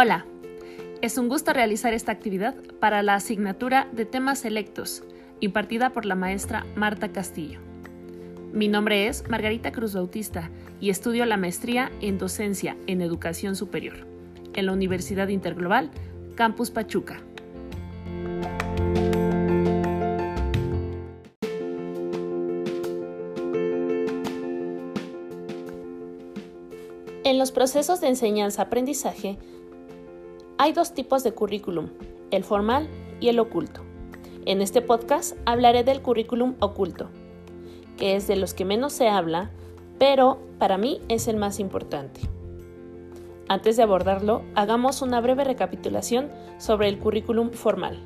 [0.00, 0.26] Hola,
[1.02, 5.02] es un gusto realizar esta actividad para la asignatura de temas selectos,
[5.40, 7.58] impartida por la maestra Marta Castillo.
[8.52, 14.06] Mi nombre es Margarita Cruz Bautista y estudio la maestría en docencia en educación superior
[14.54, 15.90] en la Universidad Interglobal,
[16.36, 17.20] Campus Pachuca.
[27.24, 29.38] En los procesos de enseñanza-aprendizaje
[30.58, 31.90] hay dos tipos de currículum,
[32.32, 32.88] el formal
[33.20, 33.82] y el oculto.
[34.44, 37.10] En este podcast hablaré del currículum oculto,
[37.96, 39.50] que es de los que menos se habla,
[40.00, 42.20] pero para mí es el más importante.
[43.48, 46.28] Antes de abordarlo, hagamos una breve recapitulación
[46.58, 48.02] sobre el currículum formal.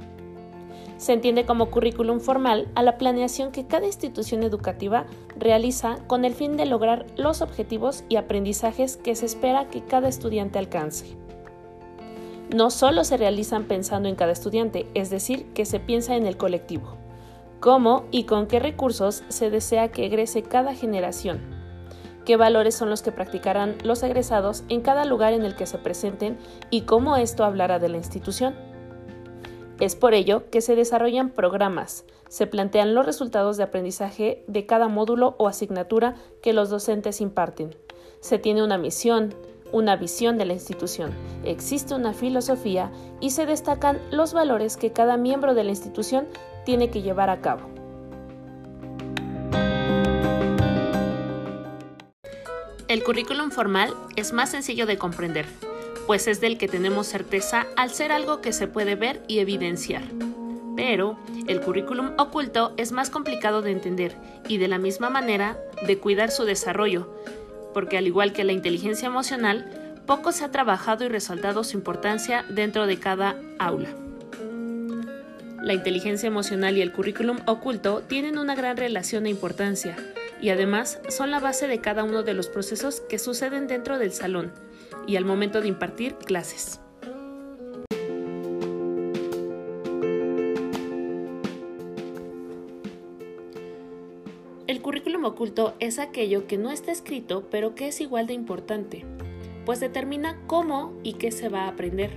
[0.98, 5.06] Se entiende como currículum formal a la planeación que cada institución educativa
[5.38, 10.08] realiza con el fin de lograr los objetivos y aprendizajes que se espera que cada
[10.08, 11.16] estudiante alcance
[12.54, 16.36] no solo se realizan pensando en cada estudiante, es decir, que se piensa en el
[16.36, 16.96] colectivo.
[17.60, 21.40] ¿Cómo y con qué recursos se desea que egrese cada generación?
[22.24, 25.78] ¿Qué valores son los que practicarán los egresados en cada lugar en el que se
[25.78, 26.38] presenten
[26.70, 28.54] y cómo esto hablará de la institución?
[29.80, 34.88] Es por ello que se desarrollan programas, se plantean los resultados de aprendizaje de cada
[34.88, 37.74] módulo o asignatura que los docentes imparten.
[38.20, 39.34] Se tiene una misión,
[39.72, 41.12] una visión de la institución,
[41.44, 46.28] existe una filosofía y se destacan los valores que cada miembro de la institución
[46.64, 47.72] tiene que llevar a cabo.
[52.92, 55.46] El currículum formal es más sencillo de comprender,
[56.06, 60.02] pues es del que tenemos certeza al ser algo que se puede ver y evidenciar.
[60.76, 64.14] Pero el currículum oculto es más complicado de entender
[64.46, 67.14] y de la misma manera de cuidar su desarrollo,
[67.72, 69.68] porque al igual que la inteligencia emocional,
[70.06, 73.88] poco se ha trabajado y resaltado su importancia dentro de cada aula.
[75.62, 79.96] La inteligencia emocional y el currículum oculto tienen una gran relación e importancia,
[80.40, 84.12] y además son la base de cada uno de los procesos que suceden dentro del
[84.12, 84.52] salón
[85.06, 86.81] y al momento de impartir clases.
[95.24, 99.04] Oculto es aquello que no está escrito pero que es igual de importante,
[99.64, 102.10] pues determina cómo y qué se va a aprender.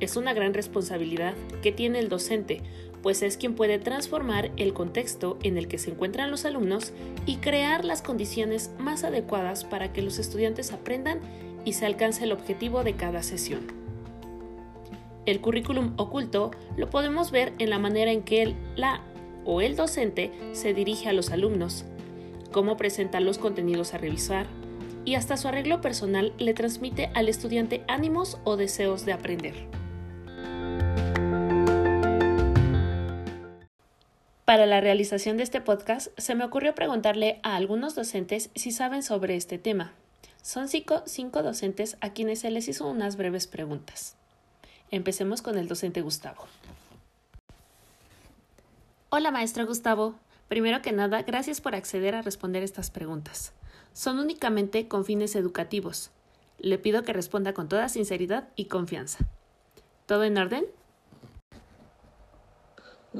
[0.00, 2.62] Es una gran responsabilidad que tiene el docente,
[3.02, 6.92] pues es quien puede transformar el contexto en el que se encuentran los alumnos
[7.26, 11.20] y crear las condiciones más adecuadas para que los estudiantes aprendan
[11.64, 13.66] y se alcance el objetivo de cada sesión.
[15.26, 19.02] El currículum oculto lo podemos ver en la manera en que la
[19.50, 21.84] o el docente se dirige a los alumnos,
[22.52, 24.46] cómo presenta los contenidos a revisar
[25.04, 29.54] y hasta su arreglo personal le transmite al estudiante ánimos o deseos de aprender.
[34.44, 39.02] Para la realización de este podcast se me ocurrió preguntarle a algunos docentes si saben
[39.02, 39.94] sobre este tema.
[40.42, 44.14] Son cinco, cinco docentes a quienes se les hizo unas breves preguntas.
[44.92, 46.46] Empecemos con el docente Gustavo.
[49.12, 50.14] Hola, maestro Gustavo.
[50.46, 53.52] Primero que nada, gracias por acceder a responder estas preguntas.
[53.92, 56.12] Son únicamente con fines educativos.
[56.58, 59.26] Le pido que responda con toda sinceridad y confianza.
[60.06, 60.64] ¿Todo en orden?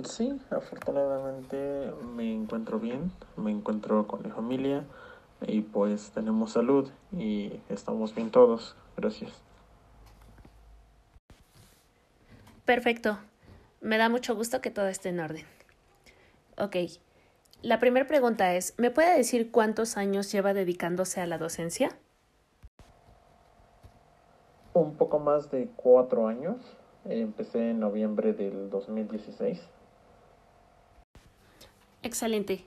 [0.05, 4.85] Sí, afortunadamente me encuentro bien, me encuentro con mi familia
[5.41, 8.77] y pues tenemos salud y estamos bien todos.
[8.97, 9.33] Gracias.
[12.65, 13.19] Perfecto.
[13.81, 15.60] Me da mucho gusto que todo esté en orden.
[16.61, 16.77] Ok.
[17.63, 21.97] La primera pregunta es, ¿me puede decir cuántos años lleva dedicándose a la docencia?
[24.75, 26.57] Un poco más de cuatro años.
[27.07, 29.59] Empecé en noviembre del 2016.
[32.03, 32.65] Excelente.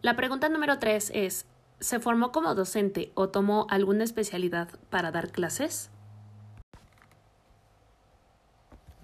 [0.00, 1.46] La pregunta número tres es,
[1.78, 5.90] ¿se formó como docente o tomó alguna especialidad para dar clases?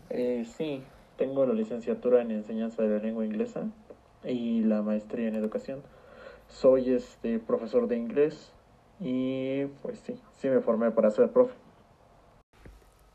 [0.08, 0.82] Eh, sí,
[1.16, 3.66] tengo la licenciatura en enseñanza de la lengua inglesa
[4.24, 5.82] y la maestría en educación.
[6.48, 8.52] Soy este profesor de inglés
[9.00, 11.54] y pues sí, sí me formé para ser profe.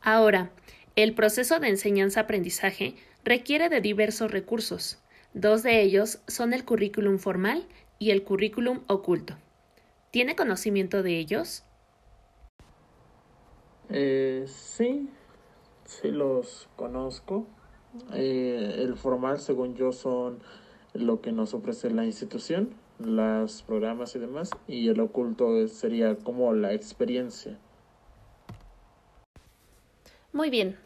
[0.02, 0.52] Ahora,
[0.96, 5.00] el proceso de enseñanza-aprendizaje requiere de diversos recursos.
[5.34, 7.68] Dos de ellos son el currículum formal
[8.00, 9.36] y el currículum oculto.
[10.12, 11.64] ¿Tiene conocimiento de ellos?
[13.90, 15.10] Eh, sí,
[15.86, 17.46] sí los conozco.
[18.14, 20.40] Eh, el formal, según yo, son
[21.00, 26.54] lo que nos ofrece la institución, los programas y demás, y el oculto sería como
[26.54, 27.58] la experiencia.
[30.34, 30.78] Muy bien.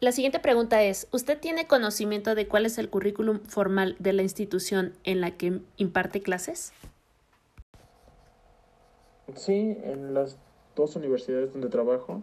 [0.00, 4.22] La siguiente pregunta es, ¿usted tiene conocimiento de cuál es el currículum formal de la
[4.22, 6.72] institución en la que imparte clases?
[9.36, 10.38] Sí, en las
[10.74, 12.22] dos universidades donde trabajo,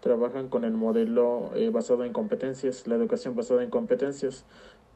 [0.00, 4.44] trabajan con el modelo eh, basado en competencias, la educación basada en competencias,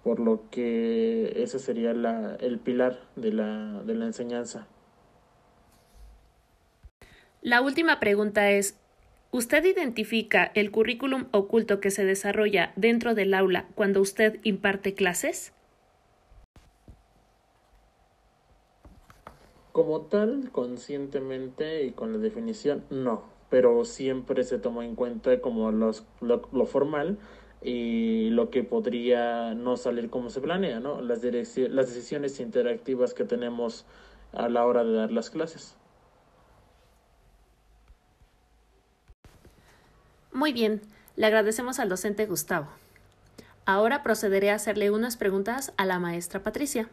[0.03, 4.67] por lo que ese sería la, el pilar de la, de la enseñanza.
[7.43, 8.79] La última pregunta es,
[9.31, 15.53] ¿usted identifica el currículum oculto que se desarrolla dentro del aula cuando usted imparte clases?
[19.73, 25.71] Como tal, conscientemente y con la definición, no, pero siempre se toma en cuenta como
[25.71, 27.19] los, lo, lo formal
[27.63, 31.01] y lo que podría no salir como se planea, ¿no?
[31.03, 33.85] Las, las decisiones interactivas que tenemos
[34.33, 35.77] a la hora de dar las clases.
[40.33, 40.81] Muy bien,
[41.17, 42.69] le agradecemos al docente Gustavo.
[43.67, 46.89] Ahora procederé a hacerle unas preguntas a la maestra Patricia.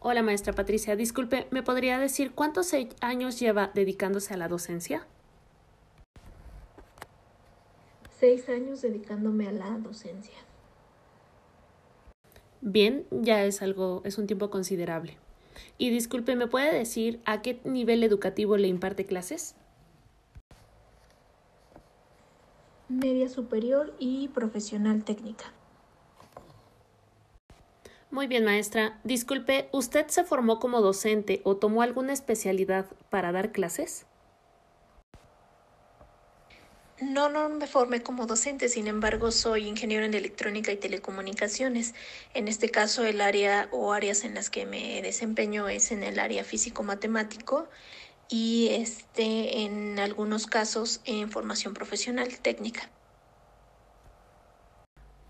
[0.00, 0.96] Hola, maestra Patricia.
[0.96, 5.06] Disculpe, ¿me podría decir cuántos años lleva dedicándose a la docencia?
[8.18, 10.34] Seis años dedicándome a la docencia.
[12.62, 15.18] Bien, ya es algo, es un tiempo considerable.
[15.76, 19.54] Y disculpe, ¿me puede decir a qué nivel educativo le imparte clases?
[22.88, 25.52] Media superior y profesional técnica.
[28.10, 28.98] Muy bien, maestra.
[29.04, 34.06] Disculpe, ¿usted se formó como docente o tomó alguna especialidad para dar clases?
[37.00, 41.94] No, no me formé como docente, sin embargo soy ingeniero en electrónica y telecomunicaciones.
[42.32, 46.18] En este caso el área o áreas en las que me desempeño es en el
[46.18, 47.68] área físico-matemático
[48.30, 52.90] y este en algunos casos en formación profesional técnica.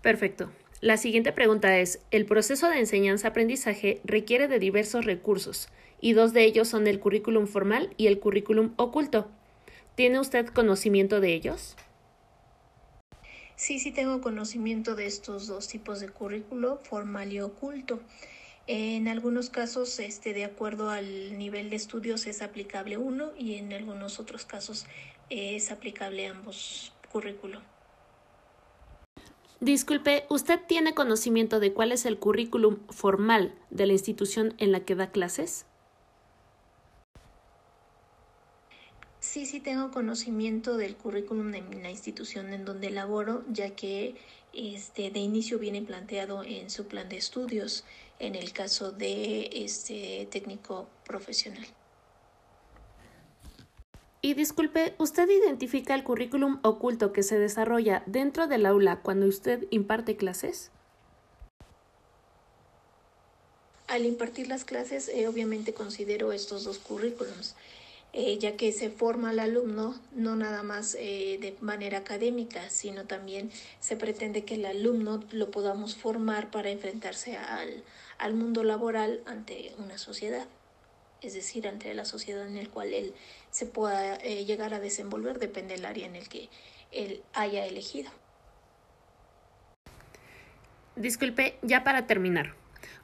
[0.01, 0.51] Perfecto.
[0.79, 6.43] La siguiente pregunta es, el proceso de enseñanza-aprendizaje requiere de diversos recursos, y dos de
[6.43, 9.31] ellos son el currículum formal y el currículum oculto.
[9.97, 11.75] ¿Tiene usted conocimiento de ellos?
[13.55, 17.99] Sí, sí tengo conocimiento de estos dos tipos de currículo, formal y oculto.
[18.67, 23.73] En algunos casos, este, de acuerdo al nivel de estudios, es aplicable uno y en
[23.73, 24.85] algunos otros casos
[25.31, 27.63] es aplicable ambos currículos.
[29.61, 34.81] Disculpe, ¿usted tiene conocimiento de cuál es el currículum formal de la institución en la
[34.81, 35.65] que da clases?
[39.37, 44.15] Sí, sí tengo conocimiento del currículum de la institución en donde laboro, ya que
[44.51, 47.83] este de inicio viene planteado en su plan de estudios
[48.17, 51.67] en el caso de este técnico profesional.
[54.23, 59.67] Y disculpe, ¿usted identifica el currículum oculto que se desarrolla dentro del aula cuando usted
[59.69, 60.71] imparte clases?
[63.85, 67.55] Al impartir las clases, eh, obviamente considero estos dos currículums,
[68.19, 73.05] eh, ya que se forma al alumno no nada más eh, de manera académica, sino
[73.05, 77.83] también se pretende que el alumno lo podamos formar para enfrentarse al,
[78.17, 80.47] al mundo laboral ante una sociedad
[81.21, 83.13] es decir, ante la sociedad en el cual él
[83.51, 86.49] se pueda eh, llegar a desenvolver, depende del área en el que
[86.91, 88.11] él haya elegido.
[90.95, 92.55] Disculpe, ya para terminar,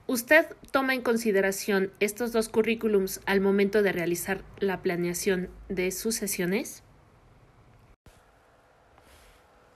[0.07, 6.15] ¿usted toma en consideración estos dos currículums al momento de realizar la planeación de sus
[6.15, 6.83] sesiones?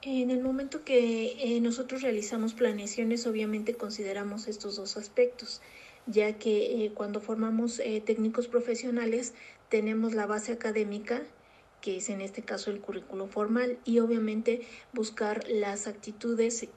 [0.02, 5.62] En el momento que eh, nosotros realizamos planeaciones, obviamente consideramos estos dos aspectos
[6.08, 9.34] ya que eh, cuando formamos eh, técnicos profesionales
[9.70, 11.22] tenemos la base académica,
[11.82, 14.62] que es en este caso el currículo formal, y obviamente
[14.94, 16.68] buscar las actitudes,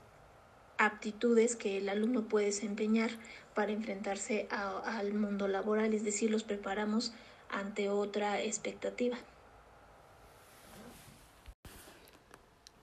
[0.76, 3.10] aptitudes que el alumno puede desempeñar
[3.54, 7.12] para enfrentarse al mundo laboral, es decir, los preparamos
[7.50, 9.18] ante otra expectativa.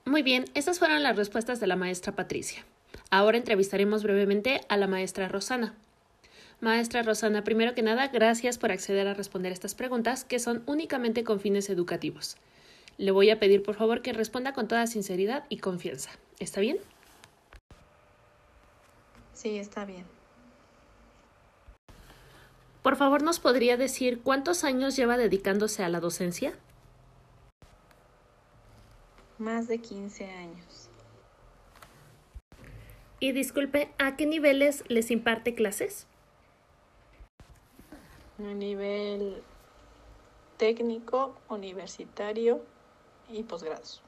[0.04, 2.64] Muy bien, esas fueron las respuestas de la maestra Patricia.
[3.10, 5.74] Ahora entrevistaremos brevemente a la maestra Rosana.
[6.60, 11.24] Maestra Rosana, primero que nada, gracias por acceder a responder estas preguntas que son únicamente
[11.24, 12.36] con fines educativos.
[12.96, 16.10] Le voy a pedir por favor que responda con toda sinceridad y confianza.
[16.40, 16.78] ¿Está bien?
[19.34, 20.17] Sí, está bien.
[22.88, 26.54] Por favor, ¿nos podría decir cuántos años lleva dedicándose a la docencia?
[29.36, 30.88] Más de 15 años.
[33.20, 36.06] Y disculpe, ¿a qué niveles les imparte clases?
[38.38, 39.42] a nivel
[40.56, 42.62] técnico, universitario
[43.28, 44.02] y posgrados.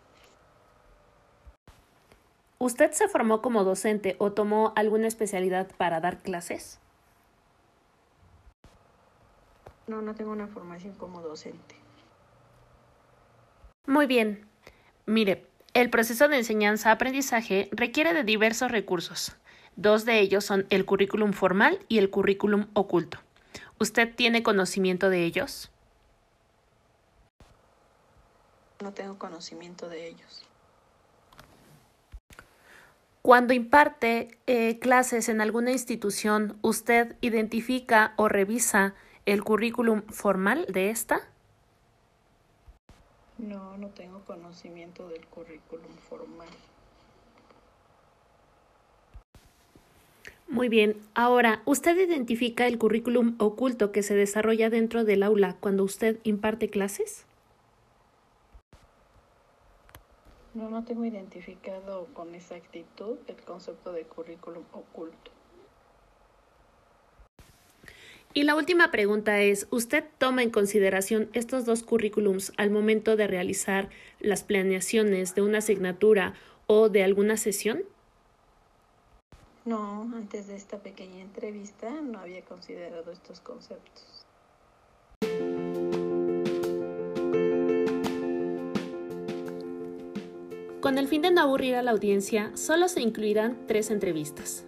[2.56, 6.80] ¿Usted se formó como docente o tomó alguna especialidad para dar clases?
[9.90, 11.75] No, no tengo una formación como docente.
[13.87, 14.47] Muy bien.
[15.04, 19.35] Mire, el proceso de enseñanza-aprendizaje requiere de diversos recursos.
[19.75, 23.18] Dos de ellos son el currículum formal y el currículum oculto.
[23.80, 25.73] ¿Usted tiene conocimiento de ellos?
[28.80, 30.47] No tengo conocimiento de ellos.
[33.23, 38.94] Cuando imparte eh, clases en alguna institución, ¿usted identifica o revisa
[39.27, 41.29] el currículum formal de esta?
[43.39, 46.49] No, no tengo conocimiento del currículum formal.
[50.49, 50.97] Muy bien.
[51.15, 56.69] Ahora, ¿usted identifica el currículum oculto que se desarrolla dentro del aula cuando usted imparte
[56.69, 57.25] clases?
[60.53, 65.31] No, no tengo identificado con exactitud el concepto de currículum oculto.
[68.32, 73.26] Y la última pregunta es, ¿usted toma en consideración estos dos currículums al momento de
[73.26, 73.88] realizar
[74.20, 76.34] las planeaciones de una asignatura
[76.68, 77.82] o de alguna sesión?
[79.64, 84.25] No, antes de esta pequeña entrevista no había considerado estos conceptos.
[90.80, 94.64] Con el fin de no aburrir a la audiencia, solo se incluirán tres entrevistas.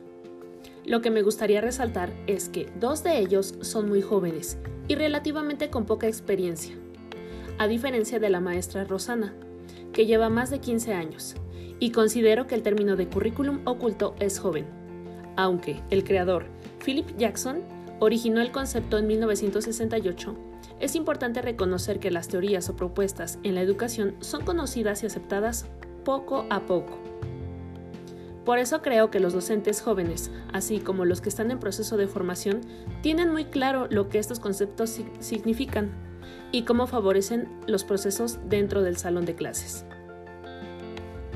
[0.84, 4.58] Lo que me gustaría resaltar es que dos de ellos son muy jóvenes
[4.88, 6.74] y relativamente con poca experiencia,
[7.58, 9.32] a diferencia de la maestra Rosana,
[9.92, 11.36] que lleva más de 15 años,
[11.78, 14.66] y considero que el término de currículum oculto es joven,
[15.36, 16.46] aunque el creador,
[16.84, 17.62] Philip Jackson,
[18.00, 20.36] originó el concepto en 1968,
[20.80, 25.66] es importante reconocer que las teorías o propuestas en la educación son conocidas y aceptadas
[26.04, 27.01] poco a poco.
[28.44, 32.08] Por eso creo que los docentes jóvenes, así como los que están en proceso de
[32.08, 32.60] formación,
[33.00, 35.90] tienen muy claro lo que estos conceptos significan
[36.50, 39.84] y cómo favorecen los procesos dentro del salón de clases.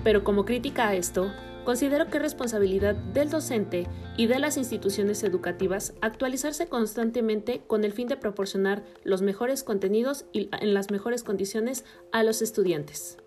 [0.03, 1.33] Pero como crítica a esto,
[1.65, 3.87] considero que es responsabilidad del docente
[4.17, 10.27] y de las instituciones educativas actualizarse constantemente con el fin de proporcionar los mejores contenidos
[10.33, 13.19] y en las mejores condiciones a los estudiantes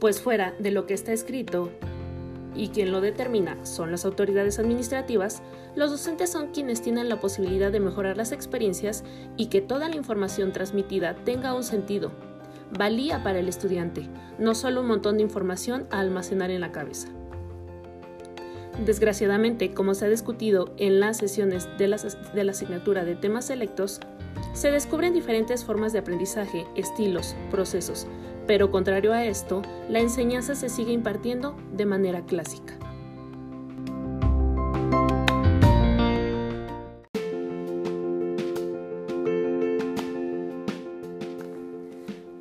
[0.00, 1.70] pues fuera de lo que está escrito
[2.54, 5.42] y quien lo determina son las autoridades administrativas,
[5.76, 9.04] los docentes son quienes tienen la posibilidad de mejorar las experiencias
[9.36, 12.10] y que toda la información transmitida tenga un sentido,
[12.76, 17.08] valía para el estudiante, no solo un montón de información a almacenar en la cabeza.
[18.84, 21.98] Desgraciadamente, como se ha discutido en las sesiones de la,
[22.34, 24.00] de la asignatura de temas selectos,
[24.54, 28.06] se descubren diferentes formas de aprendizaje, estilos, procesos,
[28.50, 32.76] pero contrario a esto, la enseñanza se sigue impartiendo de manera clásica.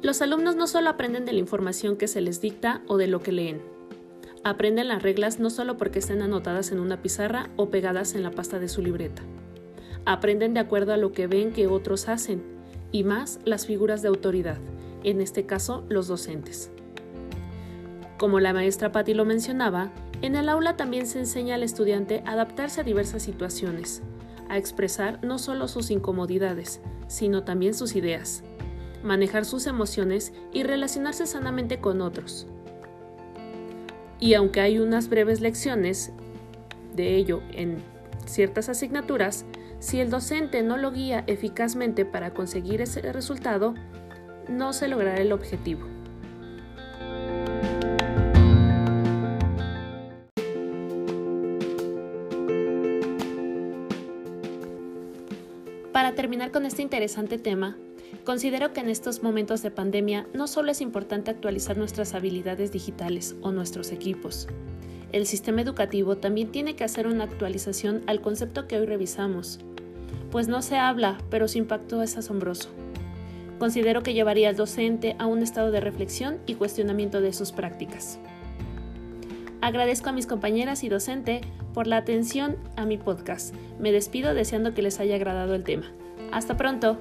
[0.02, 3.22] Los alumnos no solo aprenden de la información que se les dicta o de lo
[3.22, 3.62] que leen.
[4.44, 8.32] Aprenden las reglas no solo porque estén anotadas en una pizarra o pegadas en la
[8.32, 9.22] pasta de su libreta.
[10.06, 12.42] Aprenden de acuerdo a lo que ven que otros hacen,
[12.92, 14.58] y más las figuras de autoridad,
[15.04, 16.72] en este caso los docentes.
[18.18, 19.92] Como la maestra Patti lo mencionaba,
[20.22, 24.02] en el aula también se enseña al estudiante a adaptarse a diversas situaciones,
[24.50, 28.44] a expresar no solo sus incomodidades, sino también sus ideas,
[29.04, 32.48] manejar sus emociones y relacionarse sanamente con otros.
[34.20, 36.12] Y aunque hay unas breves lecciones
[36.96, 37.78] de ello en
[38.26, 39.46] ciertas asignaturas,
[39.80, 43.76] si el docente no lo guía eficazmente para conseguir ese resultado,
[44.50, 45.82] no se logrará el objetivo.
[55.92, 57.78] Para terminar con este interesante tema,
[58.24, 63.36] considero que en estos momentos de pandemia no solo es importante actualizar nuestras habilidades digitales
[63.42, 64.48] o nuestros equipos,
[65.12, 69.60] el sistema educativo también tiene que hacer una actualización al concepto que hoy revisamos,
[70.32, 72.70] pues no se habla, pero su impacto es asombroso.
[73.60, 78.18] Considero que llevaría al docente a un estado de reflexión y cuestionamiento de sus prácticas.
[79.62, 81.42] Agradezco a mis compañeras y docente
[81.74, 83.54] por la atención a mi podcast.
[83.78, 85.92] Me despido deseando que les haya agradado el tema.
[86.32, 86.98] Hasta pronto.